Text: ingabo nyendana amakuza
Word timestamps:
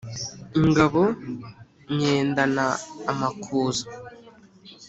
ingabo 0.59 1.01
nyendana 1.95 2.65
amakuza 3.11 3.85